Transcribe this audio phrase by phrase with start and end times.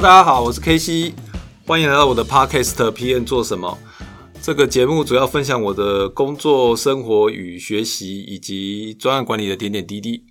[0.00, 1.12] 大家好，我是 K C，
[1.66, 3.76] 欢迎来到我的 Podcast PM 做什么？
[4.40, 10.24] 这个节目主要分享我的工作、生活与学习，以及专案管理的点点滴滴。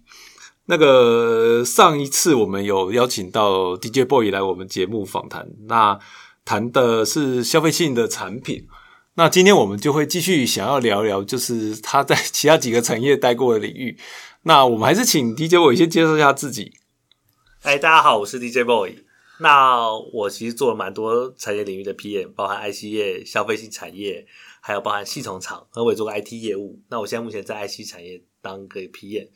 [0.68, 6.00] 那个上一次我们有邀请到 DJ Boy 来我们节目访谈，那
[6.46, 8.68] 谈的是消费性的产品。
[9.16, 13.98] 那今天我们就会继续想要聊聊，就是他在其他几个产业待过的领域。
[14.44, 16.72] 那我们还是请 DJ Boy 先介绍一下自己。
[17.64, 19.07] 哎，大家好，我是 DJ Boy。
[19.40, 24.26] 那我其实做了蛮多产业领域的 PM，包含 IC 业、消费性产业，
[24.62, 26.82] 还有包含系统厂，和我也做过 IT 业务。
[26.90, 29.28] 那我现在目前在 IC 产业当个 PM。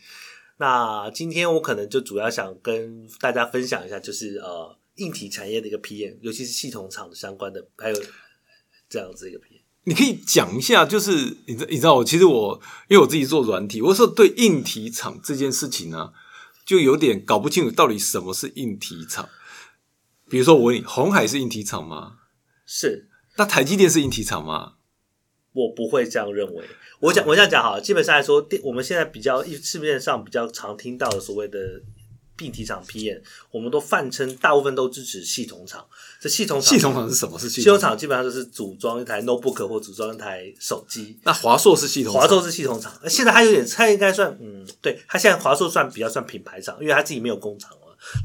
[0.58, 7.96] 那今天我可能就主要想跟大家分享一下，就是呃硬体产业的一个 PM，尤其是系统厂相关的，还有
[8.90, 9.62] 这样子一个 PM。
[9.84, 16.12] 你可以讲一下，就是你知你知道我其实我因为我自己做软体，我说对硬体厂这件事情呢，
[16.66, 19.30] 就有点搞不清楚到底什么是硬体厂。
[20.32, 22.14] 比如说，我问你，红海是硬体厂吗？
[22.66, 23.10] 是。
[23.36, 24.76] 那台积电是硬体厂吗？
[25.52, 26.64] 我不会这样认为。
[27.02, 27.82] 我讲，我这样讲好了。
[27.82, 31.60] 基本上来说，电我们现在比较市面上比较常听到的所谓的
[32.40, 35.86] 硬体厂 PM，我们都泛称，大部分都支持系统厂。
[36.22, 37.38] 这系统厂系统厂是什么？
[37.38, 41.20] 是系统厂基本上就是组装一台 notebook 或组装一台手机。
[41.24, 42.94] 那华硕是系统，华硕是系统厂。
[43.10, 47.72] 现在它有点，它应该算，嗯，对，它现在华硕算比较算品牌厂，因为它自己没有工厂。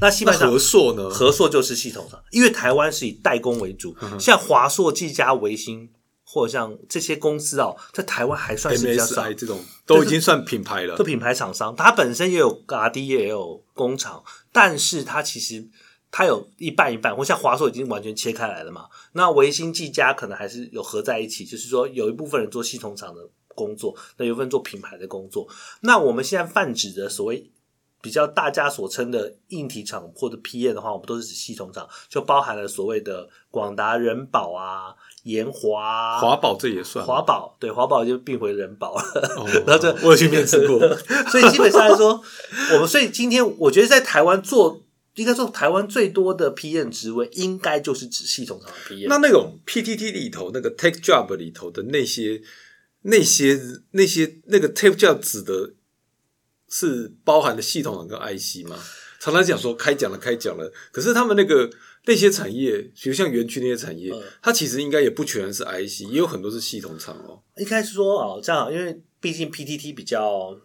[0.01, 1.09] 那西班牙和硕呢？
[1.09, 5.89] 和硕就是系统厂，因为台湾是以代工为主，像华硕、技嘉、维新，
[6.23, 10.95] 或者像这些公司哦，在台湾还算是比较少，这种都已经算品牌了。
[10.95, 15.67] 做品牌厂商，它本身也有 R D 也有工厂，但是它其实
[16.11, 18.85] 它有一半一半，或像华硕已经完全切开来了嘛。
[19.13, 25.47] 那维新、技嘉可能还是有合在一起，就是说有一部分人做系统厂的工作，那有一部分做品牌的工作。
[25.81, 27.51] 那我们现在泛指的所谓。
[27.99, 34.93] 比较大家所称的硬体厂或者 PM 的话，我们都是指系统厂，就包含了所谓的广达、人保啊、
[35.23, 37.57] 延华、华宝，这也算华宝。
[37.59, 39.03] 对，华宝就并回人保了。
[39.65, 40.79] 然后这我有去面试过，
[41.31, 42.21] 所以基本上来说，
[42.73, 44.83] 我们所以今天我觉得在台湾做，
[45.15, 49.07] 应该说台湾最多的 PM 职位，应该就是指系统厂的 PM。
[49.09, 52.41] 那那种 PTT 里头那个 Take Job 里头的那些
[53.01, 53.59] 那些
[53.91, 55.73] 那些那个 Take Job 指的。
[56.69, 58.77] 是包含了系统厂跟 IC 吗？
[59.19, 61.69] 常常讲说开讲了开讲了，可是他们那个
[62.05, 67.41] 那些产业，比如像园区那些产业，它其实应该也不全是 IC，也有很多是系统厂哦。
[67.57, 70.55] 一开始说哦，这样，因为毕竟 PTT 比较，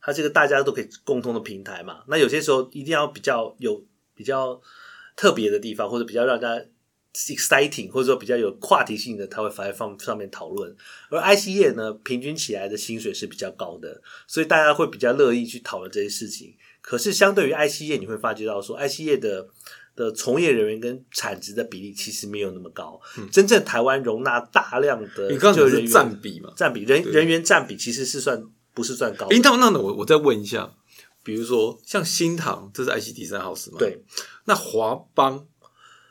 [0.00, 2.04] 它这个大家都可以共通的平台嘛。
[2.06, 3.84] 那有些时候一定要比较有
[4.14, 4.60] 比较
[5.16, 6.64] 特别的地方，或者比较让大家。
[7.16, 10.74] Exciting 或者说比较有话题性的，他会放在放上面讨论。
[11.10, 16.54] 而 IC 业呢，平均起来的薪水是比较高的，所以大家会比较乐意去讨论这些事情。
[16.82, 19.48] 可是相对于 IC 业，你会发觉到说，IC 业的
[19.96, 23.00] 的从业人员跟产值的比例其实没有那么高。
[23.32, 28.44] 真正台湾容纳大量的就人员占比嘛，占比人人员占比其实是算
[28.74, 29.26] 不是算高。
[29.28, 30.70] 诶，那那我我再问一下，
[31.24, 33.78] 比如说像新塘，这是 IC 第三号是吗？
[33.78, 34.02] 对，
[34.44, 35.46] 那华邦。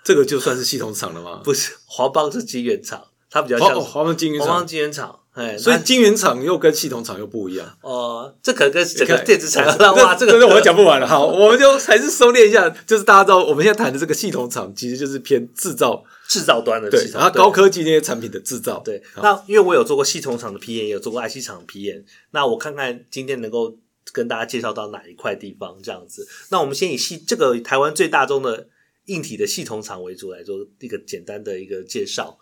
[0.06, 1.42] 这个就算是系统厂了吗？
[1.44, 4.48] 不是，华邦是晶圆厂，它比较像华邦晶圆厂。
[4.48, 7.68] 华邦晶圆厂，哎，所以晶圆厂又跟系统厂又不一样。
[7.82, 9.72] 哦，这可能跟整个电子产业
[10.04, 11.08] 哇，这个我讲不完了。
[11.08, 18.84] 好，我们就还是收敛一下，就是大家知道，我们现在谈的这个系统厂，其实就是偏制造、制造端的对，然后高科技那些产品的制造。
[18.86, 23.76] 对，那因为我有做过系统厂的 PM，也有做过 IC 厂的 PM，那我看看今天能够
[24.14, 26.28] 跟大家介绍到哪一块地方这样子。
[26.50, 28.68] 那我们先以系这个台湾最大宗的。
[29.06, 32.38] 硬体的系统厂为主来做一个简单的一个介绍。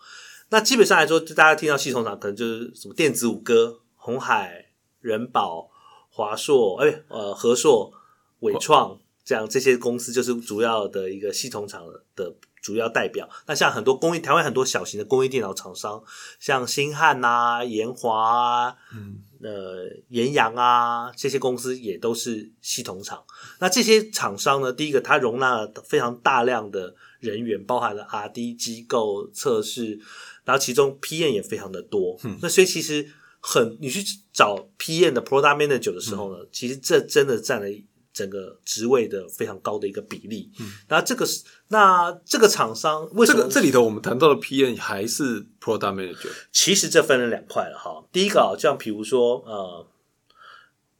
[0.50, 4.66] 那基本上来说，大家听到系统厂，可能就是什么电子五哥、红海、
[5.00, 5.70] 人保、
[6.10, 7.92] 华硕，哎，呃，和硕、
[8.40, 11.84] 伟创这样这些公司，就是主要的一个系统厂
[12.14, 13.28] 的主要代表。
[13.46, 16.02] 那像很多工艺，台湾很多小型的工艺电脑厂商，
[16.38, 19.22] 像星汉啊、研华，嗯。
[19.44, 23.22] 呃，岩阳啊，这些公司也都是系统厂。
[23.60, 30.00] 那这些厂商呢，第一个，它容纳了非常大量的人员，包含了 R D 机构测试，
[30.44, 32.18] 然后其中 P N 也非常的多。
[32.40, 33.06] 那所以其实
[33.40, 34.02] 很，你去
[34.32, 37.68] 找 P N 的 Product Manager 的时候呢，其实这真的占了。
[38.14, 46.28] 整个职位的非常高的一个比例，嗯，那这个是那这个厂商为什么这里头我们谈到的 PM 还是 Product Manager？
[46.52, 48.06] 其实这分了两块了哈。
[48.12, 49.86] 第一个啊，像比如说呃，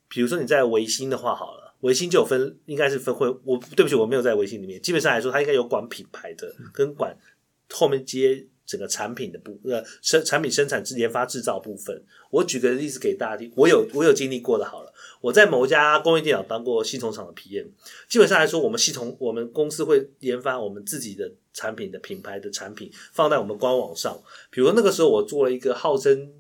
[0.09, 3.29] 比如说你在维新的话好了，维新就有分，应该是分会。
[3.45, 4.83] 我对不起，我没有在维新里面。
[4.83, 7.17] 基本上来说，它应该有管品牌的，跟管
[7.71, 12.03] 后面接整个产品的部呃生产品生产制研发制造部分。
[12.31, 17.67] 我举个例子给大家听，我有我有经历过的，好了，我在某一家工业电脑当过系统厂的 PM，
[18.09, 24.21] 基本上来说，我们系统我们公司会研发我们自己的产品的品牌的产品放在我们官网上，
[24.51, 26.33] 比如那个时候我做了一个号称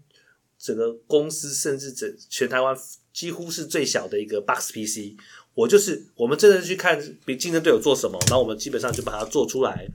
[0.58, 2.76] 整个公司甚至整全台湾
[3.12, 5.16] 几乎是最小的一个 Box PC。
[5.54, 9.86] 我就是我们真的去看比竞争对手做什么，然后我们基本上就把它做出来，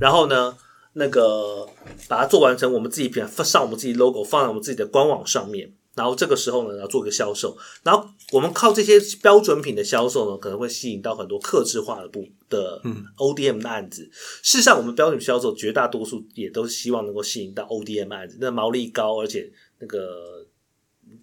[0.00, 0.56] 然后呢，
[0.92, 1.66] 那个
[2.08, 12.80] 把它做完成，我们自己品上我们自己 logo，放在我们自己的官网上面，然后这个时候呢，然后做个销售，然后我们靠这些标准品的销售呢，可能会吸引到很多克制化的部的
[13.16, 14.08] ODM 的案子。
[14.42, 20.39] 事实上，我们标准销售绝大多数也都希望能够吸引到 ODM 案子，那毛利高，而且那个。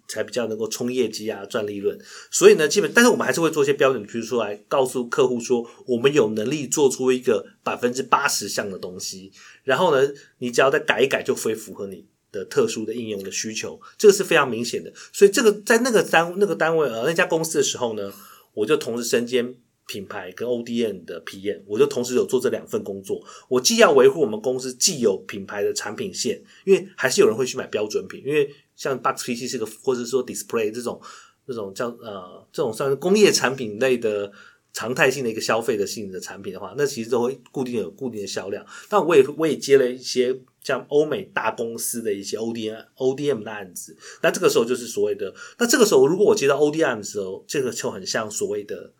[0.08, 1.96] 才比较能够冲业绩啊，赚利润。
[2.30, 9.30] 所以呢，基本，但是我们还是会做一些标准，比如说来告诉客户说，我们有能力做出一个百分之八十项的东西。
[9.64, 13.78] 然后呢，你只要再改一改，就会符合你的特殊的应用的需求。
[13.98, 14.90] 这个是非常明显的。
[15.12, 18.10] 所以这个在那个单那个单位呃那家公司的时候呢，
[18.54, 19.54] 我就同时身兼
[19.86, 23.22] 品牌跟 ODM 的 PM，我就同时有做这两份工作。
[23.48, 28.50] 我既要维护我们公司既有品牌的产品线，因为还是有人会去买标准品，因为。
[28.78, 31.00] 像 Box PC 是个，或者说 Display 这种，
[31.44, 34.30] 这种叫呃，这种算是工业产品类的
[34.72, 38.64] 常态性的一个消费的性的产品的话，那其实都会固定有固定的销量。
[38.88, 43.96] 但我也我也接了一些像欧美大公司的一些 ODM ODM 的案子。
[44.22, 48.92] 那这个时候就是所谓的，那这个时候如果我接到 ODM 的时候，这个就很像所谓的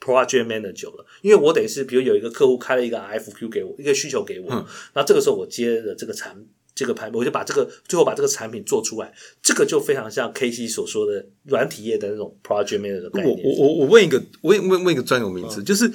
[0.00, 6.46] Project Manager 了，因为我等于是比如有一个客户开了一个 FQ 给我，一个需求给我，那这个时候我接的这个产。
[6.76, 9.10] 这个牌，我就把这个最后把这个产品做出来，
[9.42, 13.40] 这个就非常像 K C 所说的软体业的那种 project manager 的概念。
[13.42, 15.90] 我我我问一个，问问问一个专有名词，就是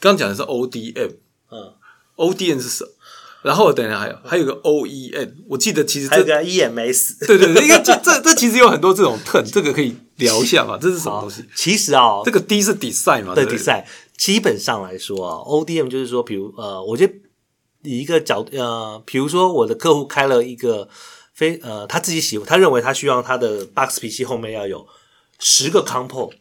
[0.00, 1.10] 刚讲的是 O D M，
[1.50, 1.74] 嗯
[2.16, 2.90] ，O D M 是什么？
[3.42, 10.78] 然后等一下还有还有个 O E N，我记得其实这个 E M S，对对对，因为这这这其实有很多这种 turn，这个可以聊一下嘛？
[10.80, 11.44] 这是什么东西？
[11.54, 13.34] 其实啊，这个 D 是 design 嘛？
[13.34, 13.84] 对，design。
[14.16, 17.12] 基本上来说啊，O D M 就是说，比如呃，我觉得。
[17.82, 20.88] 以一个角呃，比如说我的客户开了一个
[21.34, 24.86] 非呃，他自己喜欢，他认为他需要他的 box PC 后面要有
[25.38, 26.32] 十个 compo，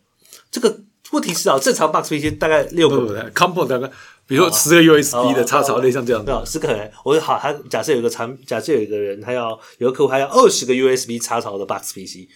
[0.52, 3.88] 这个问题是啊，正常 box PC 大概六个 compo 大概，
[4.28, 6.92] 比如说十个 USB 的插槽类像这样子，十个。
[7.04, 12.30] 我好，他假设有一个产，假设有一个人他要有个客户他要二十个 USB 插槽的 box PC，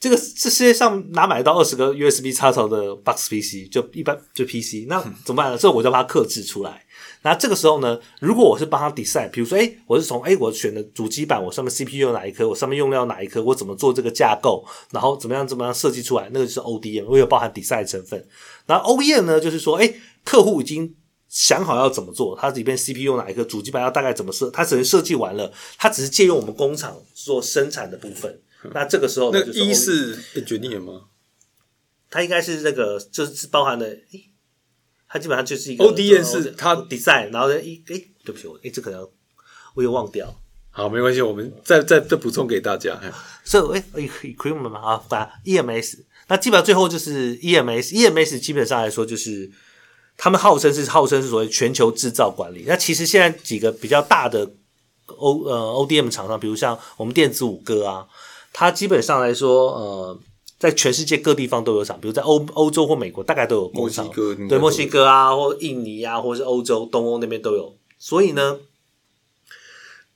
[0.00, 3.70] 这个这世界上哪买到二十个 USB 插槽的 box PC？
[3.70, 5.58] 就一般就 PC，那怎么办呢？
[5.58, 6.84] 这我就把它克制出来。
[7.22, 18.24] 那这个时候呢，如果我是帮他 design，比如说，哎，我是从哎，我选的主机板，我上面 CPU 哪一颗，我上面用料哪一颗，我怎么做这个架构，然后怎么样怎么样设计出来，那个就是 ODM，我有包含 design 成分。
[18.66, 19.92] 然后 OEM 呢，就是说，哎，
[20.24, 20.94] 客户已经
[21.28, 28.40] 想好要怎么做，他里边 CPU 哪一颗，主机板要大概怎么设，他只能设计完了，他只是借用我们工厂做生产的部分。
[28.72, 30.16] 那这个时候，那一是
[30.46, 31.02] 决定了吗？
[32.10, 33.98] 它应该是那个，就是包含的。
[35.08, 39.08] 它基本上就是一个 O D N 是它 design，然后呢，一哎，对不起，我哎，这可能
[39.74, 40.34] 我又忘掉。
[40.70, 43.00] 好，没关系，我们再再再补充给大家。
[43.42, 49.50] 所以，哎，equipment 嘛，啊，把 E M S，那基本上最后就是 E M S，E M S 基本上来说就是
[50.16, 52.64] 他们号称是号称是所谓全球制造管理。
[52.66, 54.50] 那其实现在几个比较大的
[55.06, 58.06] O 呃 O D M 厂商，比如像我们电子五哥啊，
[58.52, 60.20] 它基本上来说，呃。
[60.58, 64.10] 在全世界各地方都有厂，比如在欧欧洲或美国，大概都有工厂。
[64.48, 67.76] 对，墨西哥啊，或印尼啊，或者是欧洲东欧那边都有。
[67.96, 68.58] 所以呢，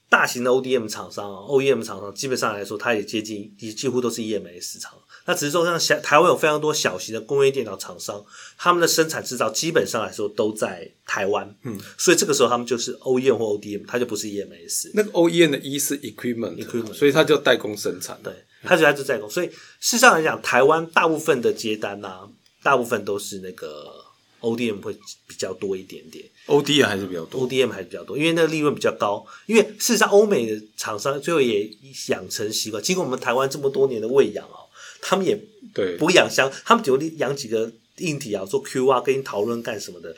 [0.09, 4.95] 大型的 ODM 厂商啊、OEM 厂商，基本上来说，它也接近，也几乎都是 EMS 市场。
[5.25, 8.25] 那只是说，像小台湾有非常多小型的工业电脑厂商，
[8.59, 11.55] 他们的生产制造基本上来说都在台湾。
[11.63, 14.91] 嗯，所以这个时候他们就是 OEM 或 ODM，它就不是 EMS。
[14.95, 18.19] 那个 OEM 的 E 是 equipment，equipment，所以它叫代工生产。
[18.25, 18.33] 对。
[18.65, 22.29] 它主要是在工，所以事实上来讲，台湾大部分的接单啊，
[22.63, 24.05] 大部分都是那个
[24.41, 24.93] ODM 会
[25.27, 29.25] 比较多一点点，ODM 还是比较多，ODM 还是比较多，因为那个利润比较高。
[29.47, 31.71] 因为事实上，欧美的厂商最后也
[32.09, 35.39] 养成习惯，经过我们台湾这么多年的喂养哦，他们也
[35.75, 40.15] 对不养箱，他们只养几个硬体啊，做 Q 啊，跟你讨论干什么的，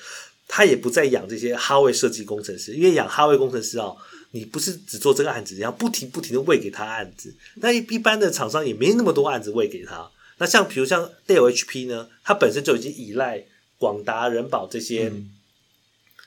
[0.49, 3.93] 他也不再养这些哈位设计工程师，因为养哈位工程师啊。
[4.35, 10.11] 你不是只做这个案子，然后不停不停的喂给他案子，那一一般的厂商也没那么多案子喂给他。
[10.39, 13.47] 那像比如像 Dell HP 呢，它本身就已经依赖
[13.79, 15.13] 广达、人保这些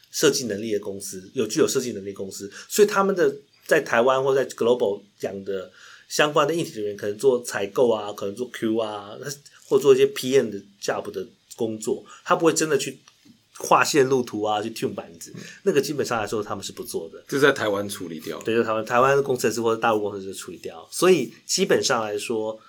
[0.10, 3.36] 设计能力的公司，有具有设计能力公司，所以他们的
[3.66, 5.70] 在台湾或在 Global 讲的
[6.08, 9.18] 相关的硬体人员，可能做采购啊，可能做 Q 啊，
[9.66, 13.00] 或做一些 PM 的 job 的工作，他不会真的去。
[13.60, 15.34] 画线路图啊，去 tune 板子，
[15.64, 17.24] 那个基本上来说他们是不做的。
[17.28, 18.40] 就在台湾处理掉。
[18.42, 20.88] 对，就台湾台湾的工程师或者大陆工程师处理掉。
[20.92, 22.60] 所以基本上来说，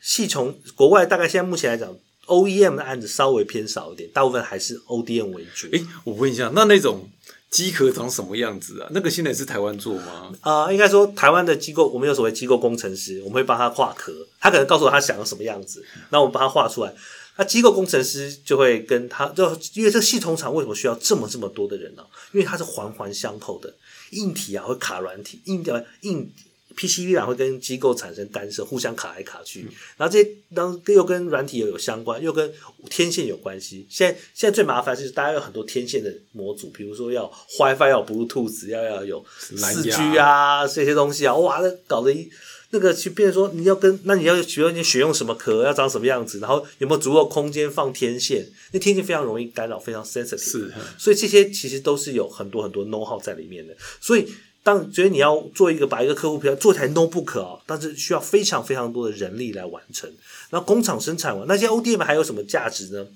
[0.00, 5.66] 系从国外大概现在目前来讲，OEM 的案子稍微偏少一点，大部分还是 ODM 为主。
[5.72, 7.08] 诶，我问一下，那那种
[7.50, 8.88] 机壳长什么样子啊？
[8.92, 10.32] 那个现在是台湾做吗？
[10.40, 16.94] 啊、应该说台湾的机构，我们有所谓机构工程师，我们会帮他画壳，他可能告诉我他想要什么样子，那我们帮他画出来。
[17.36, 23.74] 那机构工程师就会跟他，就因为这个系统厂为什么需要这么这么多的人呢、因为它是环环相扣的，
[24.10, 26.30] 硬体啊会卡软体，硬呃硬
[26.76, 32.50] PCB 软会跟机构产生干涉，互相卡来卡去，然后这些然后又跟软体又有相关，又跟
[32.88, 33.86] 天线有关系。
[33.90, 42.30] 现在现在最麻烦是大家有很多天线的模组，比如说要 WiFi 要有 Bluetooth，要要有四 G 啊这些东西啊，哇，那搞得一
[42.74, 48.50] 那个去变成说你要跟那你要比如你选用什么壳，要长什么样子，然后有没有足够空间放天线？
[48.72, 50.38] 那天线非常容易干扰，非常 sensitive。
[50.38, 53.76] 是，所以这些其实都是有很多很多 know how 在里面的。
[54.00, 54.26] 所以
[54.62, 60.10] 当觉得你要做一个把一个客户标做台 notebook 啊，但是需要非常非常多的人力来完成。
[60.48, 63.06] 然后工厂生产完，那些 ODM 还有什么价值呢？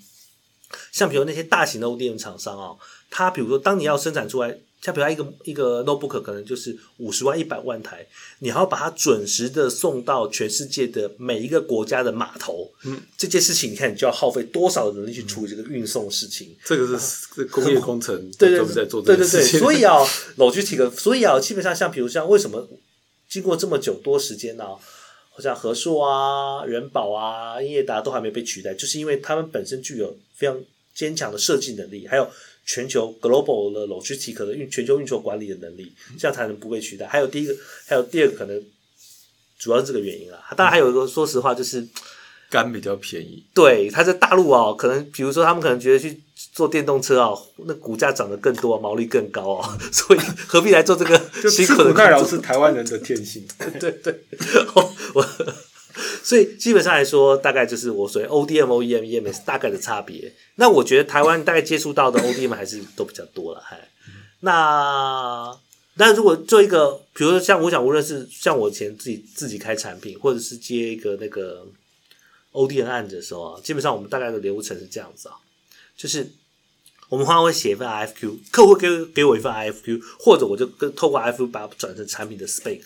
[0.92, 2.76] 像比如那些大型的 ODM 厂商啊，
[3.08, 8.06] 它比如说当你要生产出来，像比如它一个一个 notebook 可能就是五十万、一百万台，
[8.38, 16.56] 你还要把它准时的送到全世界的每一个国家的码头，嗯，这件事情你看你就要耗费多少的能力去处理这个运送事情。
[16.64, 19.42] 这个是这工业工程，对对在做这对对对。
[19.42, 19.98] 所以啊
[20.36, 22.68] ，logistic，所以啊，基本上像比如像为什么
[23.28, 30.56] 经过这么久多时间呢、好像和硕啊、人保啊、英业达都还没被取代，就是因为他们本身具有非常
[30.94, 32.30] 坚强的设计能力，还有
[32.66, 37.06] 全球 global 的 logistic 的运全球运筹管理的能力，这样才能不被取代。
[37.06, 37.56] 还有第一个，
[37.86, 38.62] 还有第二个可能
[39.58, 40.38] 主要是这个原因啦。
[40.56, 41.86] 当然还有一个，说实话就是。
[42.48, 46.20] 肝比较便宜，对，他在大陆啊，可能比如说他们可能觉得去
[46.52, 47.32] 做电动车啊，
[47.66, 53.44] 那股价涨得更多，毛利更高哦， 所以何必来做这个就辛苦的吃苦耐劳是台湾人的天性。
[53.80, 54.24] 对对，
[54.76, 55.28] 我我
[56.26, 60.32] 所以基本上来说，大概就是我所谓 ODM、OEM、EMS 大概的差别。
[60.56, 63.88] 那我觉得台湾大概接触到的 ODM 还是都比较多了，还
[64.40, 65.56] 那。
[65.98, 71.66] 那如果做一个，比如说像我想，无论是像我以前自己自己开产品，或者是接一个那个
[72.52, 75.36] ODM 案子的时候啊，基本上我们大概的流程是这样子啊，
[75.96, 76.30] 就是
[77.08, 82.82] 我们通常会写一份 IFQ，客户给给我一份 IFQ，或者我就跟透过 IFQ 把它转成产品的 spec，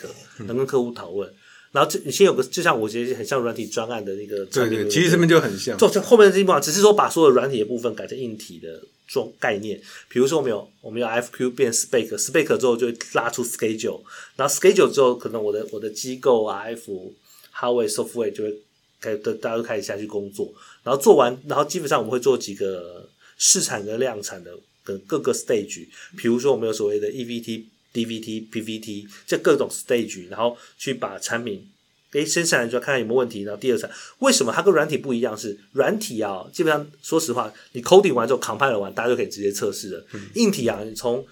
[0.46, 1.34] 能跟客户讨论。
[1.72, 5.78] 然后这你先有个，就像我觉得很像软体专案的那个产品，对对，其实这边就很像。
[5.78, 9.80] 做成后面的这一部分，只是说把所有软体的部分改成硬体的种概念。
[10.08, 14.00] 比如说我们有我们有 FQ 变 spec，spec 之后就会拉出 schedule，
[14.34, 17.14] 然后 schedule 之后，可能我的我的机构啊，F
[17.54, 18.56] hardware software 就会
[19.00, 23.08] 开大大家都开始下去工作，然后做完，然后基本上我们会做几个
[23.38, 25.86] 试产跟量产的的各个 stage，
[26.16, 27.66] 比如说我们有所谓的 EVT。
[27.92, 31.68] DVT、PVT 这各种 stage，然后去把产品
[32.12, 35.36] 诶生产完之后看看有没有问题，然后第二层为什么它跟软体不一样？
[35.36, 40.04] 是软体啊，基本上说实话，你 coding 完之后 compile 完，大家就可以直接测试了。
[40.34, 41.24] 硬体啊，你从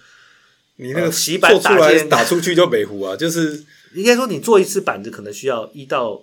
[0.77, 6.21] 你那个呃洗板做出来打出去就北湖啊，就是 应该说你做一次板子可能需要一到，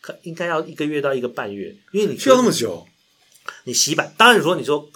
[0.00, 2.86] 可应该要一个月到一个半月，因为你需要那么久。
[3.64, 4.90] 你洗板，当然你说你说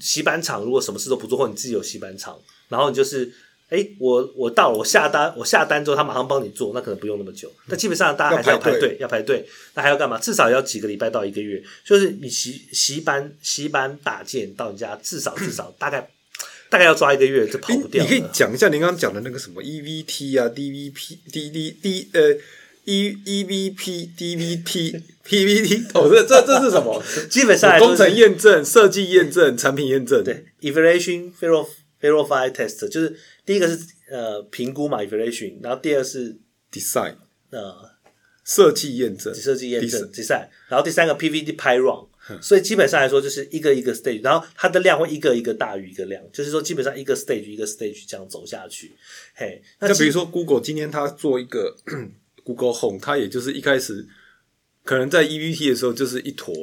[0.00, 2.36] 洗板厂如果什么事都不做，或你自己有洗板厂，
[2.68, 3.32] 然后你就是。
[3.70, 7.50] 哎，我我到了，我下单，我下单之后，他马上帮你做，那可能不用那么久。
[7.68, 9.44] 但基本上大家还是要排队，要排队。
[9.74, 10.18] 那还要干嘛？
[10.18, 11.62] 至少要几个礼拜到一个月。
[11.84, 16.08] 就是你习习班、习班打件到你家，至少至少大概
[16.68, 22.20] 大概要抓一个月，就跑不掉你可以讲一下您刚刚讲的那个什么 EVT 啊、DVP、D D D 呃
[22.84, 27.02] E EVP、DVT、PVT 哦，这这这是什么？
[27.30, 30.22] 基本上工程验证、设计验证、产品验证。
[30.22, 31.66] 对，evaluation verify
[32.04, 33.78] verify test 就是第一个是
[34.10, 36.36] 呃评估嘛 evaluation，然后第二是
[36.70, 37.14] ，design。
[37.50, 37.94] 呃
[38.46, 42.06] 设计验证、设计验证 Design 然后第三个 PVD 拍 run，
[42.42, 48.94] 所以基本上来说就是一个一个 stage，然后它的量会一个一个大于一个量，就是说基本上一个 stage 一个 stage 这样走下去。
[49.34, 51.74] 嘿，那就比如说 Google 今天它做一个
[52.44, 54.06] Google Home，它也就是一开始
[54.82, 56.54] 可能在 EVT 的时候就是一坨，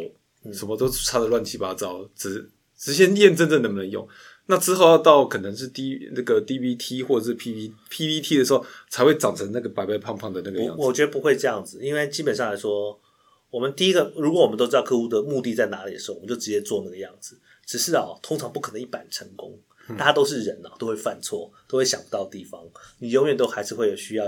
[0.44, 0.54] 嗯。
[0.54, 4.08] 什么都插的乱七八糟，只只先验证这能不能用。
[4.48, 10.82] 那之后要到可能是 D 那个 DVT 或者是 PV PVT 的时候，才会长成那个白白胖胖的那个样子。
[10.82, 13.00] 我我觉得不会这样子，因为基本上来说，
[13.50, 17.40] 我们第一个，如果我们都知道客户的目的在哪里的时候，我们就直接做那个样子。
[17.66, 19.58] 只是啊，通常不可能一板成功，
[19.98, 22.62] 大家都是人啊，都会犯错，都会想不到地方，
[23.00, 24.26] 你永远都还是会有需要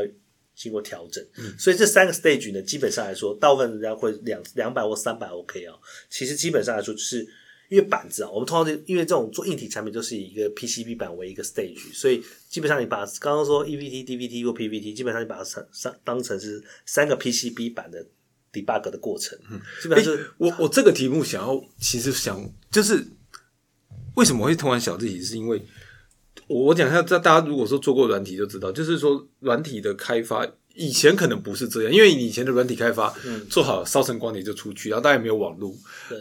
[0.55, 1.22] 经过调整。
[1.58, 5.75] 所以这三个 stage 呢，基本上来说，大部分人家会两两百或三百 OK 啊。
[6.10, 7.27] 其实基本上来说，就是
[7.73, 18.05] 因为板子啊，我们通常就因为这种做硬体产品就是以一个 PCB 板为一个 stage，所以基本上你把刚刚说 EVT、DVT 或 PVT，基本上你把它上上当成是三个 PCB 板的
[18.51, 19.59] debug 的过程，嗯。
[19.81, 23.03] 基本上是我我这个题目想要，其实想就是
[24.13, 25.59] 为什么会突然想这题，是因为
[26.45, 33.13] 我我讲一下，这大家如果说做过软体就知道，就是说软体的开发以前可能不是这样，因为以前的软体开发、
[33.49, 35.71] 做好烧成光碟就出去，然后大家也没有网络，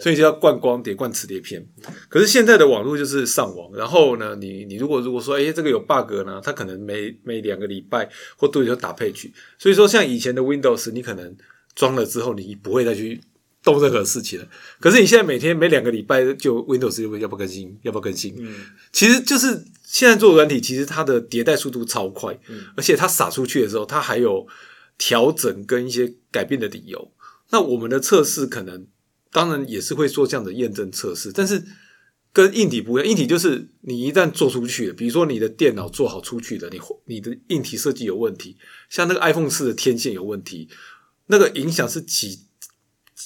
[0.01, 1.67] 所以就要灌光碟、灌磁碟片。
[2.09, 11.35] 可是现在的网络就是上网，然后呢，你你如果如果说哎、这个有 bug 呢，它可能每每两个礼拜或多久就打配去，所以说像以前的 Windows，你可能
[11.75, 13.21] 装了之后你不会再去
[13.63, 14.49] 动任何事情了。
[14.81, 18.37] 可是你现在每天每两个礼拜就 Windows 要不要更新，要不要更新？
[18.93, 22.39] 其实就是现在做软体，其实它的迭代速度超快，
[22.77, 24.47] 而且它撒出去的时候，它还有
[24.99, 27.13] 调整跟一些改变的理由。
[27.51, 28.87] 那我们的测试可能
[29.31, 31.63] 当然也是会做这样的验证测试，但是
[32.33, 38.57] 跟硬体不一样，硬体就是你一旦做出去了，比如说你的电脑做好出去的，你你的硬体设计有问题，
[38.89, 40.69] 像那个 iPhone 四的天线有问题，
[41.27, 42.47] 那个影响是几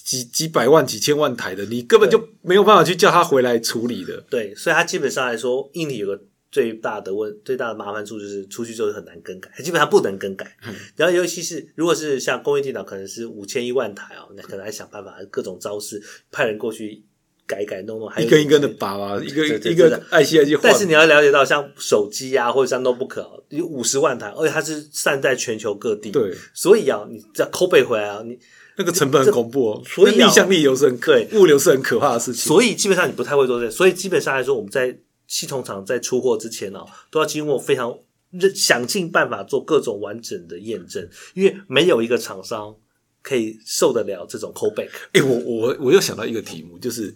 [0.07, 4.25] 几几百万、几千万台的，你根本就没有办法去叫他回来处理的。
[4.31, 6.23] 对，所以它基本上来说，硬体有个
[6.53, 10.57] 最大的问最大的麻烦处就是出去之后很难更改，基本上不能更改。
[10.95, 17.03] 然后尤其是如果是像工业电脑，可能是五千一万台哦，那可能还想办法各种招式派人过去
[17.47, 20.61] 改改弄弄，还有一根一根的拔啊，一个一个对 IC IC 换。
[20.63, 26.11] 但是你要了解到，像手机啊，或者像 notebook 啊，有五十万台，而且它是散在全球各地。
[26.11, 28.39] 对，所以啊，你这抠背回来啊，你
[28.77, 32.47] 那个成本很恐怖哦，所以逆向力流是很可对物流是很可怕的事情。
[32.47, 37.97] 所以基本上你不太会做这，所以基本上来说，我们在系统厂在出货之前哦，都要经过非常
[38.33, 42.75] 认想尽办法做各种完整的验证，因为没有一个厂商
[43.23, 44.91] 可以受得了这种 callback。
[45.13, 47.15] 哎、我我我又想到一个题目，就是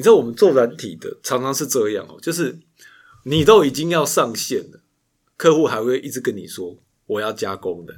[0.00, 2.58] 你知道我们做软体的常常是这样哦，就是
[3.24, 4.80] 你都已经要上线了，
[5.36, 7.94] 客户还会一直跟你说我要加功能，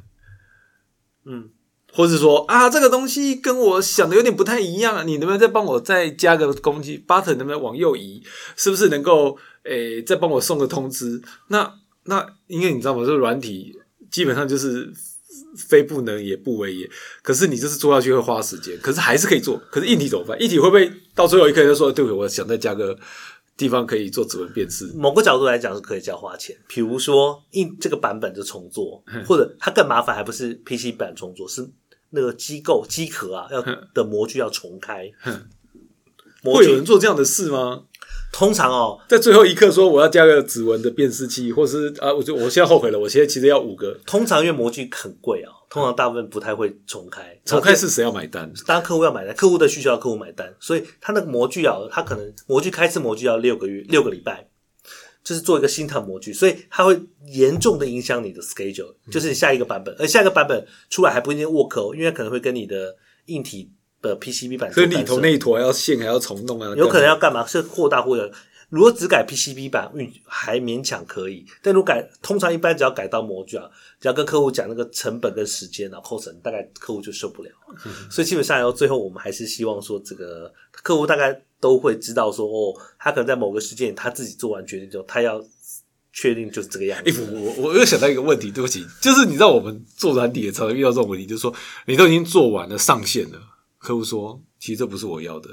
[1.24, 1.50] 嗯，
[1.92, 8.20] 或是说啊这个东西跟我想的有点不太一样，你能不能再帮我再加个攻击 button 能不能往右移？
[8.56, 11.22] 是不是能够诶、再帮我送个通知？
[11.46, 11.72] 那
[12.06, 13.04] 那因为你知道吗？
[13.06, 13.78] 这个软体
[14.10, 14.92] 基本上就是
[15.56, 16.88] 非不能也不为也。
[17.22, 19.60] 可是你就是做下去会花时间，可是还是可以做。
[19.70, 20.40] 可是硬体怎么办？
[20.40, 22.98] 硬体会不会到最后一刻就说，对不起，我想再加个
[23.56, 24.92] 地方可以做指纹辨识？
[24.94, 31.68] 某个角度来讲是可以叫花钱，比如说印这个版本就重做，或者它更麻烦，还不是 PC 版重做，是
[32.10, 33.62] 那个机构机壳啊要
[33.94, 35.10] 的模具要重开。
[36.42, 37.84] 模会有人做这样的事吗？
[38.32, 43.92] 通常哦，在最后一刻说我要加个指纹的辨识器，或是啊，我就我现在后悔了，我现在其实要五个。
[44.06, 47.38] 通常因为模具很贵啊，通常大部分不太会重开。
[47.44, 48.50] 重开是谁要买单？
[48.66, 54.48] 当然客户要买单，客户的需求要客户买单，所以他那个模具啊，他可能模具开次模具要六个月六个礼拜，
[55.22, 63.70] 就是做一个新的模具，所以它会严重的影响你的 schedule，就是你下一个版本，而下一个版本出来还不一定 work，哦因为可能会跟你的硬体
[64.02, 67.46] 的 PCB 板所以里头那一坨还要线还要重弄啊，有可能要干嘛？
[67.46, 68.30] 是扩大或小。
[68.68, 73.68] 如果只改 PCB 版，运还勉强可以，但如果改，通常一般只要改到模具啊，
[74.00, 77.50] 只要跟客户讲那个成本跟时间啊，cost，大概客户就受不了。
[78.10, 80.50] 所以基本上，然后最后我们还是希望说，这个
[80.82, 85.38] 客户大概都会知道说，哦，他可能在某个时间点他自己做完决定之后，他要
[86.14, 87.28] 确定就是这个样哎、子。
[87.30, 93.38] 我我我又想到一个问题，对不起，就是你知道我们做软体也常常遇到这种问题，就是说你都已经做完了上线了，
[93.82, 95.50] 客户说其实这不是我要的，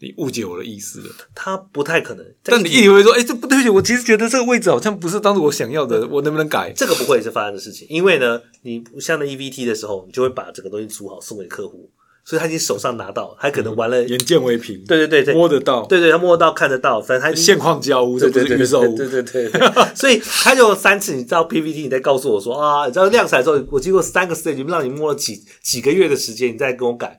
[0.00, 1.14] 你误解我的意思了。
[1.36, 6.72] 他不太可能，但你一定会说，哎、这不对不起，我其实觉得这个位置好像不是当时我想要的，我能不能改？
[6.74, 11.88] 这个不会是发生的事情，因为呢，你像那 EVT 的时候，你就会把这个东西组好送给客户，
[12.28, 18.94] 所以他已经手上拿到，他可能玩了，眼见为凭，对对对对，摸得到，对对，他摸得到看得到，反正他现况交屋，这对对对不是预售屋。
[18.98, 19.50] 对对对
[19.96, 27.18] 所以他就有三次，你知道 PPT，你在告诉我说啊，你知道量产之后，我经过三个 stage，让你摸了几几个月的时间，你再跟我改。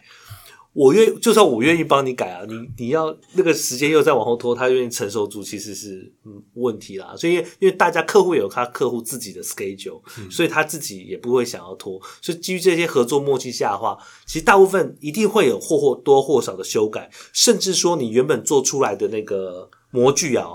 [0.74, 7.16] 我愿就算我愿意帮你改啊，你你要那个时间又再往后拖，他愿意承受住，其实是嗯问题啦。
[7.18, 12.00] 所以因为大家客户有他客户自己的 schedule，、所以他自己也不会想要拖。
[12.22, 20.50] 所以基于这些合作默契下的话，其实大部分一定会有或或多或少的修改，甚至说你原本做出来的那个模具啊，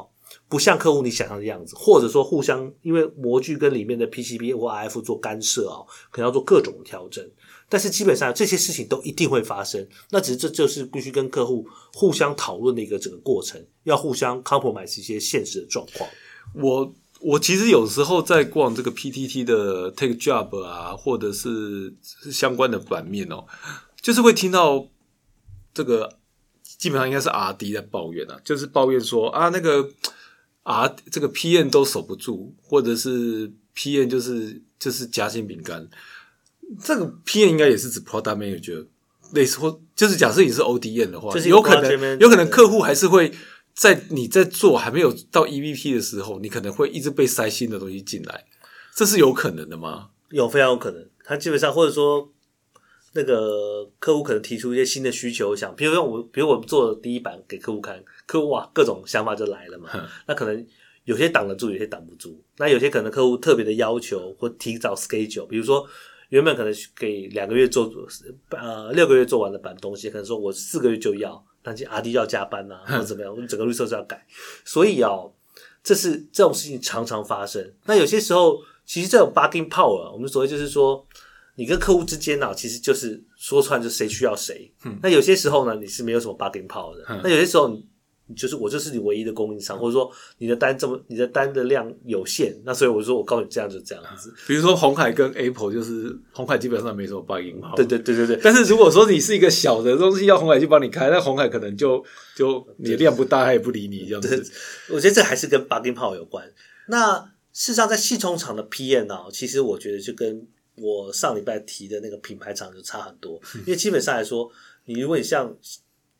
[0.48, 7.29] 不像客户你想象的样子，或者说互相因为模具跟里面的 PCB 或 RF 做干涉啊，可能要做各种调整。
[7.68, 16.09] 但是基本上这些事情都一定会发生，那只是这就是必须跟客户互相讨论的一个整个过程，要互相 compromise 一些现实的状况。
[16.55, 21.94] 我我其实有时候在逛这个 PTT 的 Take Job 啊，或者是
[22.31, 23.46] 相关的版面哦，
[24.00, 24.87] 就是会听到
[25.72, 26.18] 这个
[26.62, 29.88] 基本上应该是 R D 在抱怨啊，就是抱怨说啊，那个
[30.64, 35.88] R 这个 P N 都守不住，或者是 P N 就是就是夹心饼干。
[36.82, 38.87] 这个 P N 应该也是指 Product Manager
[39.32, 43.32] 类似，或就是假设你是 O D N 的话，就是有可能有可能客户还是会
[43.74, 48.44] 在你在做还没有到 E V P 的时候，你可能会一直被塞新的东西进来，
[48.94, 50.10] 这是有可能的吗？
[50.30, 52.32] 有非常有可能，他基本上或者说
[53.12, 59.90] 那个客户可能提出一些新的需求，想，比如说我，比如我们做第一版给客户看，客户哇各种想法就来了嘛，
[60.26, 60.66] 那可能
[61.04, 65.87] 有些挡得住，有些挡不住，那有些可能客户特别的要求或提早 schedule，比如说
[66.35, 67.88] 原本可能给两个月做
[68.51, 74.27] 呃六个月做完的版东西，可能说我四个月就要，但是 R D 要加班啊，或者怎么样，我们整个绿色是要改，
[74.64, 75.33] 所以哦，
[75.85, 77.73] 这是这种事情常常发生。
[77.85, 81.07] 那有些时候，其实这种 bugging power，我们所谓就是说，
[81.55, 84.68] 你跟客户之间呢、其实就是说穿就谁需要谁。
[85.01, 87.20] 那有些时候呢，你是没有什么 bugging power 的。
[87.23, 87.87] 那有些时候你。
[88.26, 94.32] 你就是我就是你唯一的供应商，或者说你的单这么你的单的量有限，那所以我说我告诉你这样就这样子。
[94.46, 102.02] 比如说红海跟 Apple，就是红海基本上没什么 bug 好，对对对对对，但是如果说你是一个小的东西，要红海去帮你开，那红海可能就
[102.34, 104.50] 就你的量不大，他也不理你这样子。
[104.90, 106.50] 我觉得这还是跟 bugging power 有关。
[106.88, 107.18] 那
[107.52, 114.50] 事实上，在系统厂的 PM 啊，其实我觉得就跟我上礼拜提的那个品牌厂就差很多， 因为基本上来说，
[114.87, 115.54] 你如果你像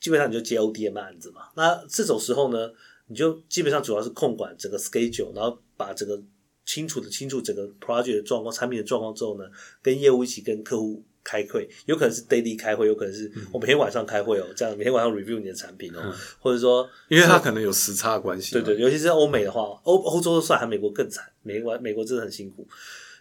[0.05, 2.71] 基本上你就接 ODM 案子嘛，那这种时候呢，
[3.07, 6.23] 你就基本上主要是控管整个 schedule，然后把整个
[6.67, 9.47] 清楚的清楚整个 project 的状况、产品的状况之后呢，
[9.81, 18.53] 跟业务一起跟客户开会，有可能是 daily 开会，有可能是我每天晚上开会哦，这样每天晚上 review 你的产品哦，或者说因为它可能有时差的关系。
[18.53, 22.69] 对对，尤其是欧美的话，欧欧洲算，还美国更惨，美国美国真的很辛苦。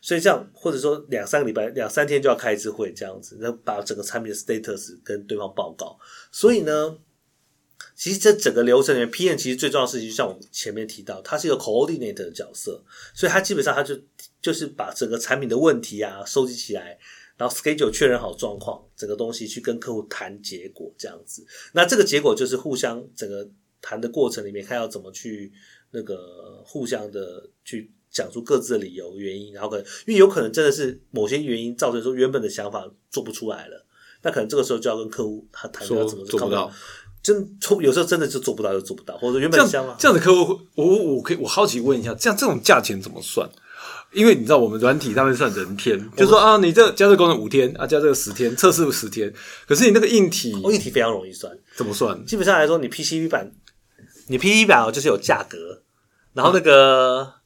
[0.05, 5.97] 所以这样，或者说两三个礼拜、两三天就要开一次会，这样子，然后把整个产品的 status 跟对方报告。
[6.29, 6.97] 所以呢，
[7.95, 12.83] 其实这整个流程里面，PM 其实最重要的事情，就像我前面提到，它是一个 coordinator 的角色，
[13.15, 13.97] 所以它基本上它就
[14.41, 16.99] 就是把整个产品的问题啊收集起来，
[17.37, 21.45] 然后 schedule 确认好状况，整个东西去跟客户谈结果这样子。
[21.71, 23.49] 那这个结果就是互相整个
[23.81, 25.53] 谈的过程里面，看要怎么去
[25.91, 27.89] 那个互相的去。
[28.13, 33.86] 讲出各自的理由、原因，然后可能因为有可能真的是某些原因造成说原本的想法做不出来了，
[34.21, 36.71] 那可能这个时候就要跟客户他谈要怎么做不到，
[37.23, 43.49] 真做有时候真的就做不到就做不到，或者原本想法这样的客户，我我可以我好奇问一下，这样这种价钱怎么算？
[44.12, 49.34] 因为你知道我们软体上面算人天，就说啊，你这加这个功能五天啊，加这个十天，测试十天，
[49.67, 52.23] 可是你那个硬体，哦，硬体非常容易算，怎么算？
[52.23, 53.52] 基本上来说，你 PCB 版，
[54.28, 55.82] 你 PCB 版哦就是有价格，
[56.34, 57.41] 然后那个。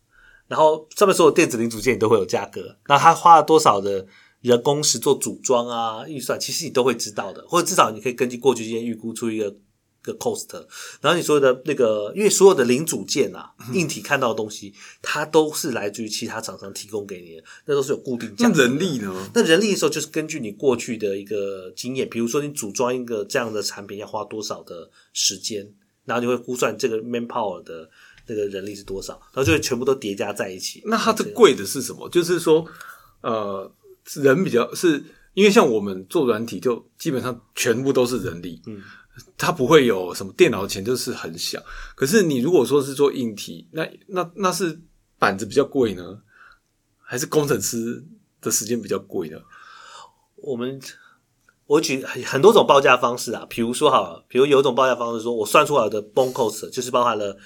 [0.47, 4.07] 然后上面所有电子零组件你都会有价格，那他花了多少的
[4.41, 6.07] 人工时做组装啊？
[6.07, 9.53] 预算其实你都会知道的，或者至少你可以根据过去经验预估出一个
[10.01, 10.47] 个 cost。
[11.01, 18.47] 然后你所有的那个，因为所有的零组件啊，硬体看到的东西，它都是来自于其他厂商提供给你的，那都是有固定价。
[18.47, 19.29] 那人力呢？
[19.33, 25.73] 那人力的时候就是根据你过去的一个经验，比如说你组装一个这样的产品要花多少的时间，
[26.05, 27.89] 然后你会估算这个 manpower 的。
[28.27, 30.83] 那个人力是多少，然后就会全部都叠加在一起。
[30.85, 32.09] 那它这贵的是什么？
[32.09, 32.65] 就是说，
[33.21, 33.71] 呃，
[34.15, 38.81] 人比较是因为像我们做软体，就基本上全部都是人力，嗯，
[39.37, 41.63] 它不会有什么电脑的钱，就是很小。
[41.95, 44.79] 可是你如果说是做硬体，那那那是
[45.17, 46.19] 板子比较贵呢，
[46.99, 48.03] 还是工程师
[48.41, 49.37] 的时间比较贵呢？
[50.35, 50.79] 我们
[51.65, 57.37] 我举很多种报价方式啊，比如说好，比如有一种报价方式，说我算出来的 bone cost 就是包含了。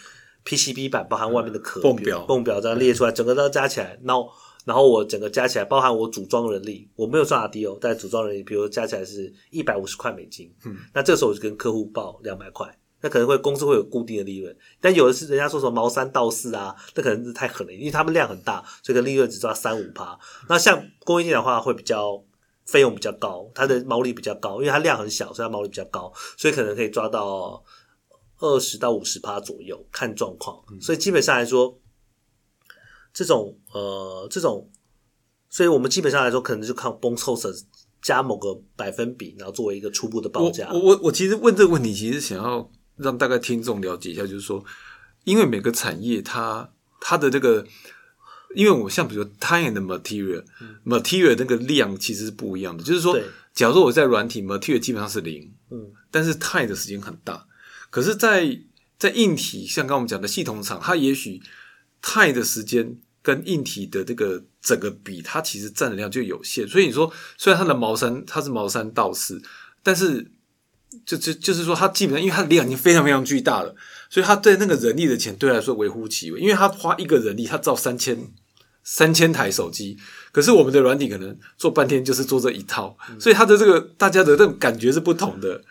[0.45, 4.29] PCB 板包含外面的壳，泵表，泵表这样列出来，整个都加起来，然后
[4.65, 12.67] 然后我整个加起来，包含我组装人力，我没有算 R D O，但组装人力，比如加起来是一百五十块美金，嗯，那这个时候我就跟客户报两百块，
[13.01, 20.17] 那可能会公司会有固定的利润，但有的是人家说什么毛三到四啊，那可能是太狠了，因为他们量很大，所以个利润只抓三五趴。
[20.49, 22.23] 那像供应链的话，会比较
[22.65, 27.63] 费用比较高，它的毛利比较高，因为它量很小，所以它毛利比较高，所以可能可以抓到。
[28.41, 30.61] 二十到五十趴左右，看状况。
[30.81, 31.79] 所以基本上来说，
[33.13, 34.69] 这种呃，这种，
[35.49, 37.63] 所以我们基本上来说，可能就看 bone cost
[38.01, 40.69] 加某个百分比，然后作为一个初步的报价。
[40.73, 44.63] 我我我其实问这个问题，其实想要让大概听众了解一下，就是说，
[45.23, 47.63] 因为每个产业它它的这个，
[48.55, 52.83] 因为我像比如说 time and material，material 那个量其实是不一样的。
[52.83, 53.15] 就是说，
[53.53, 57.45] 假如说我在软体 material 基本上是零，嗯，但是 time 的时间很大。
[57.91, 58.57] 可是，在
[58.97, 61.41] 在硬体，像刚我们讲的系统厂，它也许
[62.01, 66.65] 钛的时间跟硬体的这个整个比，它其实占的量就有限。
[66.65, 69.41] 所以你说，虽然它的毛三它是毛三到四，
[69.83, 70.31] 但是
[71.05, 73.75] 就就就是说，它基本上因为它的量已经非常非常巨大了，
[74.09, 78.17] 所以它对那个人力的钱对他来说微乎其微，因为它花一个人力，它造三千
[78.83, 79.97] 三千台手机，
[80.31, 85.61] 可是我们的软体可能做半天就是做这一套，所以它的这个大家的这种感觉是不同的。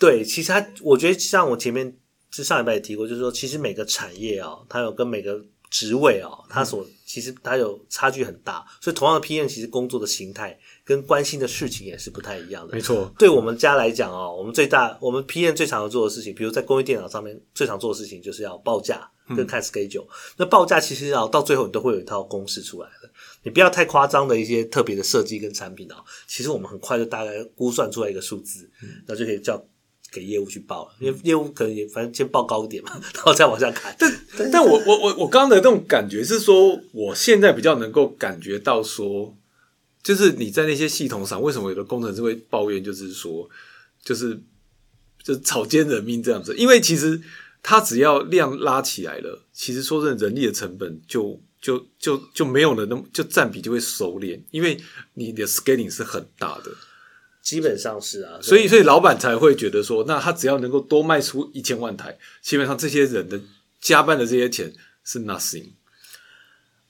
[0.00, 1.94] 对，其实它，我觉得像我前面
[2.30, 12.74] 是上礼拜也提过，就是说，其实每个产业啊、它有跟每个职位啊、它所其实它有差距很大，所以同样的 PM，其实工作的形态跟关心的事情也是不太一样的。
[12.74, 20.06] 没错，对我们家来讲哦，我们最大我们 PM 最常做的事情，比如在工业电脑上面最常做的事情就是要报价跟看 schedule。
[20.36, 23.10] 那报价其实啊，到最后你都会有一套公式出来的。
[23.42, 28.70] 你不要太夸张的一些特别的设计跟产品啊，其实我们很快就大概估算出来一个数字，
[29.06, 29.60] 那就可以叫
[30.10, 30.94] 给业务去报了。
[30.98, 33.94] 因为业务可能也反正先报高一点嘛， 然后再往下砍。
[33.98, 39.36] 但但我我我我刚刚的那种感觉是说，我现在比较能够感觉到说，
[40.02, 43.48] 就是你在那些系统上，为什么有的工程师会抱怨，就是说，
[44.02, 44.40] 就是
[45.22, 46.56] 就是草菅人命这样子？
[46.56, 47.20] 因为其实
[47.62, 54.80] 他只要量拉起来了，其实说真的，人力的成本就就就就没有了，那么就占比就会收敛，因为
[55.14, 56.70] 你的 scaling 是很大的。
[57.42, 63.40] 基本上是啊，所以，所以老板才会觉得说，那他只要能够多卖出一千万台，基本上这些人的
[63.80, 64.72] 加班的这些钱
[65.04, 65.70] 是 nothing。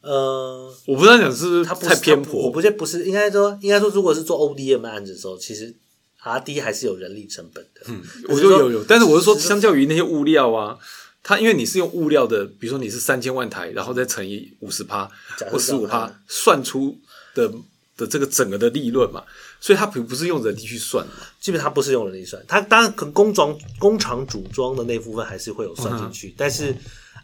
[0.02, 5.74] 呃，我不知道讲是不是它不太偏颇我，不是不是，应该说应该说，如果是做 ODM 案子的时候，其实
[6.22, 7.82] R D 还是有人力成本的。
[7.86, 10.78] 嗯，我就有有，但是我是说，相较于那些物料啊，
[11.22, 15.10] 它因为你是用物料的，比如说你是三千万台，然后再乘以五十趴
[15.50, 16.98] 或十五趴，算出
[17.34, 17.52] 的
[17.98, 19.22] 的这个整个的利润嘛，
[19.60, 21.12] 所以它不不是用人力去算的。
[21.38, 26.74] 基本上不是用人力算，它当然可能工装工厂组装的那部分还是会有算进去，但是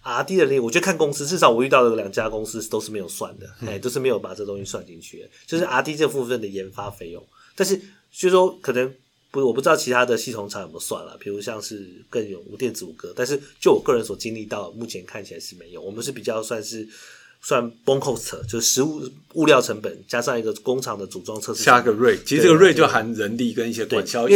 [0.03, 7.27] R D 的力，我觉得看公司，至少我遇到的两家公司都是没有算的，哎、都是没有把这东西算进去的，就是 R D 这部分的研发费用。
[7.55, 8.95] 但是就是说可能
[9.31, 16.89] 不，我不知道其他的系统厂有没有算了，比如像是更有无电子五哥，但是就我个人所经历到，目前看起来是没有，我们是比较算是。
[17.47, 24.27] 算 bon cost 就是食物物料成本加上一个工厂的组装测试加个 rate，其实这个 rate 就含人力跟一些管销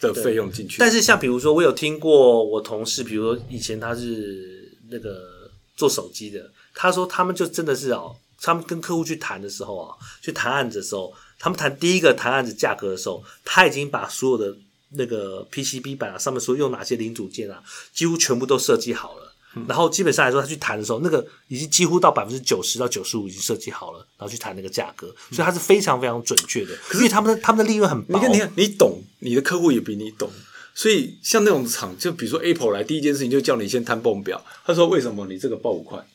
[0.00, 0.78] 的费用进去。
[0.78, 14.56] 但是像比如说，我有听过我同事，比如说以前他是那个做手机的，他说他们就真的是哦，他们跟客户去谈的时候啊，去谈案子的时候，他们谈第一个谈案子价格的时候，他已经把所有的
[14.92, 19.29] 那个 PCB 板啊上面说用哪些零组件啊，几乎全部都设计好了。
[19.66, 26.76] 然后基本上来说，他去谈的时候，那个已经几乎到百分之九十到九十五已经设计好了，然后去谈那个价格，所以它是非常非常准确的。
[26.88, 30.30] 可是他们的他们的利润很薄，你看，你看，你懂，你的客户也比你懂，
[30.74, 34.44] 所以像那种厂，就比如说 Apple 来，第一件事情就叫你先摊泵表。
[34.64, 35.98] 他说为什么你这个报五块？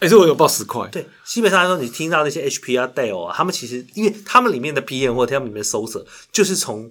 [0.00, 0.88] 哎、这我有报十块。
[0.90, 6.02] 对，基本上来说，你听到那些 HP 啊、Dell 啊，他们其实因为他们里面的 PM 或者他们里面的搜索，
[6.32, 6.90] 就是从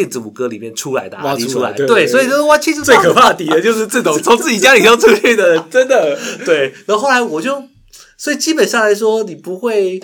[0.00, 6.18] 电子五歌里面出来的挖 RD 出出来，对，来对对所以就是哇，其实最可怕的敌人就是这种 从自己家里头出去的人， 真的。
[6.46, 6.72] 对。
[6.86, 7.62] 然后后来我就，
[8.16, 10.00] 所以基本上来说，你不会，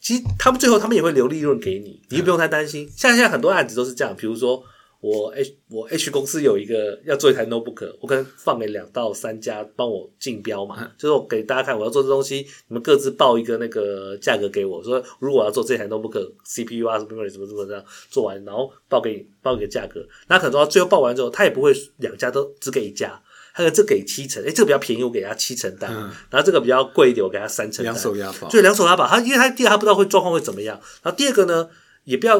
[0.00, 2.88] 其实他们最后他们也会留利润给你，你就不用太担心。
[2.96, 4.62] 像现在很多案子都是这样，比如说。
[5.02, 23.20] 我 H 我 H 公司有一个要做一台 notebook，我可能放给两到三家帮我竞标嘛，就是我给大家看我要做这东西，你们各自报一个那个价格给我，说如果我要做这台 notebook CPU 啊什么什么什么什么这样做完，然后报给你报一个价格，那可能到最后报完之后，他也不会两家都只给一家。
[23.54, 25.92] 他可这给七成，哎，这个比较便宜，我给他七成单，
[26.30, 29.06] 然后这个比较贵一点，我给他三成单，两手押宝就两手押宝。
[29.06, 31.68] 他因为他第二他不知道会状况会怎么样，然后第二个呢，
[32.04, 32.38] 也不要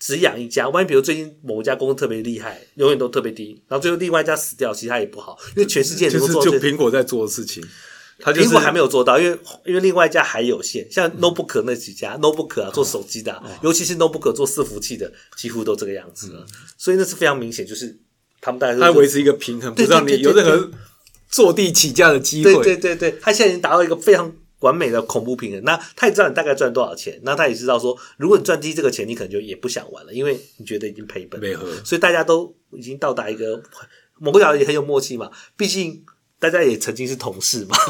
[0.00, 7.62] 只养一家，万一比如最近某一家公司特别厉害，永远都特别低，然后最后另外一家死掉，其实他也不好，因为全世界能就是就够做这苹果在做的事情，
[8.18, 16.46] 他就是苹果还没有做到，因为因为另外一家还有限，像 notebook 那几家、notebook 啊做手机的啊、尤其是 notebook 做伺服器的，几乎都这个样子了，
[16.78, 17.94] 所以那是非常明显，就是
[18.40, 20.70] 他们大概是他维持一个平衡，不对让你有任何
[21.28, 22.64] 坐地起价的机对会。
[22.64, 25.62] 对对对，他现在已经达到一个非常完美的恐怖平衡。
[25.64, 31.40] 那他也知道你大概赚多少钱，那他也知道说，如果你赚低这个钱，你可能就也不想玩了，因为你觉得已经赔本
[31.84, 33.62] 所以大家都已经到达一个
[34.18, 36.04] 某个角度也很有默契嘛，毕竟。
[36.40, 37.76] 大家也曾经是同事嘛。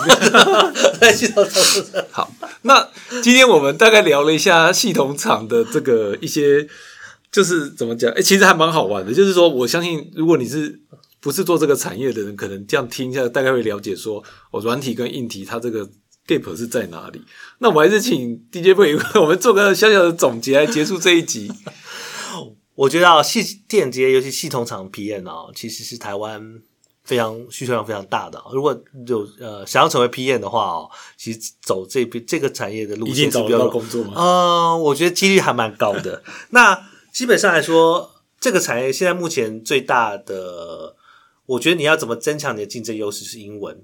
[2.10, 2.90] 好，那
[3.22, 6.66] 今天我们大概聊了一下系统厂的这个一些，
[7.30, 8.10] 就是怎么讲？
[8.10, 9.14] 哎、其实还蛮好玩的。
[9.14, 10.80] 就是说，我相信如果你是
[11.20, 15.88] 不是做这个产业的人，可能这样听一下，大概会了解说，哦，软体跟硬体它这个
[16.26, 17.22] gap 是在哪里。
[17.58, 21.50] 那我还是请 DJ 贝我们做个小小的总结来结束这一集。
[22.76, 26.62] 我觉得啊，系电接尤其系统厂 PM 啊，其实是台湾
[27.04, 28.46] 非常需求量非常大的啊。
[28.52, 34.14] 如果有呃想要成为 PM 的话哦，其实走这边这个产业的路线是比较到工作吗？
[34.16, 36.22] 嗯，我觉得几率还蛮高的。
[36.50, 40.96] 那基本上来说这个产业现在目前最大的，
[41.44, 43.78] 我觉得你要怎么增强你的竞争优势是英文。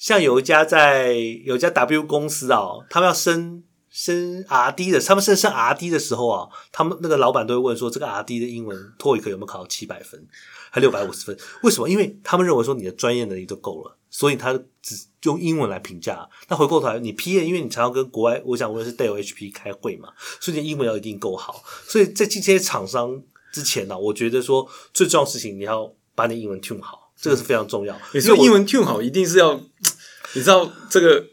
[0.00, 1.12] 像有一家在
[1.44, 10.26] 有一家 W 公司啊，他们要升升 R D 的，他们升升 R D 的时候啊，他们那个老板都会问说，这个 R D 的英文托一克有没有考到七百分，
[10.70, 11.36] 还六百五十分？
[11.62, 11.86] 为什么？
[11.86, 16.26] 因为他们认为说你的专业能力都够了，所以他只用英文来评价。
[16.48, 20.08] 那回过头来，你 P A，因为你常常跟国外，我想问的是 Dell H P 开会嘛，
[20.40, 21.62] 所以你英文要一定够好。
[21.86, 27.96] 所以在进这些厂商之前呢，我觉得说最重要的事情，你要把你英文 tune 好，这个是非常重要。
[28.14, 29.60] 你说英文 tune 好，一定是要。
[30.34, 31.26] 你知道这个？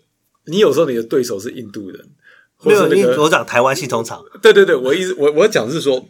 [0.45, 2.10] 你有时候你的对手是印度人，
[2.63, 2.91] 没有？
[2.93, 4.23] 因为我讲台湾系统厂。
[4.41, 6.08] 对对对，我意思我我讲是说，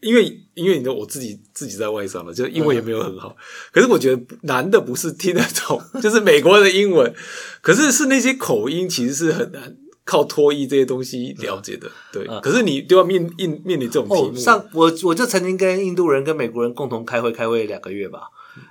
[0.00, 3.34] 因为因为你知道我自己自己在外商了，就英文也没有很好。
[3.72, 7.14] 可是我觉得难的不是听得懂， 就是美国的英文，
[7.62, 11.88] 可是是那些口音其实是很难靠脱衣这些东西了解的。
[12.12, 14.34] 对，可是你都要面面面临这种题目。
[14.36, 18.22] 上我我就曾经跟印度人跟美国人共同开会，开会两个月吧，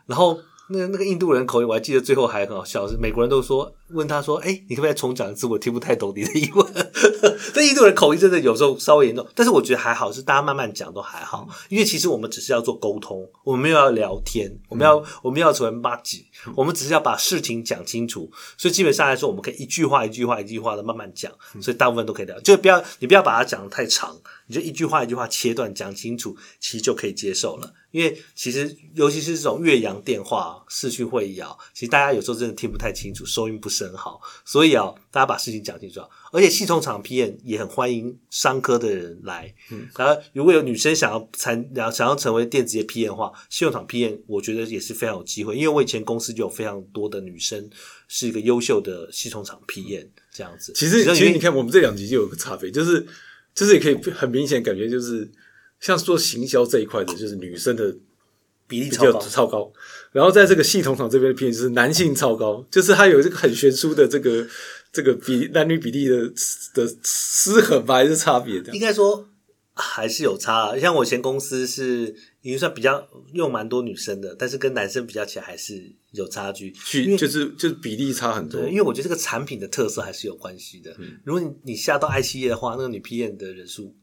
[0.06, 0.39] 然后。
[0.69, 5.47] 那那个印度人口音，我还记得最后还很好笑，是美国人都说问他说：“哎，你可不可以重讲一次？
[5.47, 6.67] 我听不太懂你的英文。
[7.56, 27.73] ”这印度人口音真的有时候稍微严重，但是我觉得还好，是大家慢慢讲都还好，因为其实我们只是要做沟通，我们没有要聊天，我们要我们要成为妈吉，我们只是要把事情讲清楚，所以基本上来说，我们可以一句话一句话一句话的慢慢讲，所以大部分都可以聊，就不要你不要把它讲的太长，你就一句话一句话切断讲清楚，其实就可以接受了。
[27.91, 34.19] 因为其实，尤其是这种越洋电话、视讯会议啊，其实大家有时候真的听不太清楚，收音不是很好。
[34.45, 36.01] 所以啊，大家把事情讲清楚。
[36.31, 39.53] 而且系统厂 PM 也很欢迎商科的人来。
[39.71, 45.55] 嗯，然后如果有女生想要参，想要成为电子业 PM 的话，系统厂 PM 我觉得也是非常有机会。
[45.55, 47.69] 因为我以前公司就有非常多的女生
[48.07, 50.73] 是一个优秀的系统厂 PM 这样子。
[50.75, 53.07] 其实，其实你看我们这两集就有个差别，就是
[53.58, 55.28] 就是也可以很明显感觉就是。
[55.80, 57.96] 像做行销这一块的，就是女生的
[58.67, 59.72] 比例超高，超高。
[60.12, 64.48] 然后在这个系统厂这边的偏，就是男性超高，就是它有这个很悬殊的这个
[64.91, 66.34] 这个比男女比例的
[66.74, 68.74] 的失衡吧，还是差别的？
[68.74, 69.30] 应该说
[69.77, 70.77] 还是有差。
[70.79, 76.71] 像我前公司是已经算比较用蛮多女生的，但是跟男生比较起来还是有差距，
[77.17, 78.67] 就是就是比例差很多。
[78.67, 80.95] 因为我觉得这个产品的特色还是有关系的。
[81.23, 83.95] 如果你你下到 I 企业的话，那个女 PM 的人数。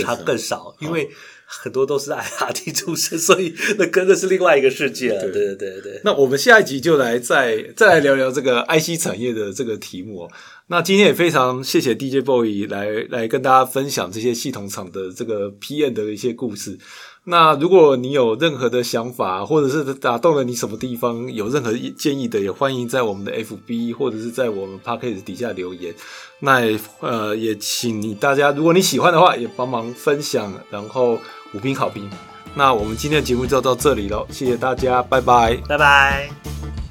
[0.00, 1.10] 差更少，因为
[1.44, 5.20] 很多都是 IRT 出身，所以那跟的是另外一个世界了。
[5.20, 6.00] 对对对对。
[6.04, 10.30] 那我们下一集就来再再来聊聊这个 IC 产业的这个题目。
[10.68, 16.78] 那今天也非常谢谢 DJ Boy 来来跟大家分享这些系统厂的这个 PM 的一些故事。
[17.24, 25.94] 那如果你有任何的想法，或者是打动了你什么地方，有任何建议的，也欢迎在我们的 FB 或者是在我们 p a c k a g e 底下留言。
[26.40, 26.60] 那
[27.00, 31.16] 呃，也请你大家，如果你喜欢的话，也帮忙分享，然后
[31.54, 32.10] 五评好评。
[32.56, 36.81] 那我们今天的节目就到这里了，谢谢大家，拜拜，拜拜。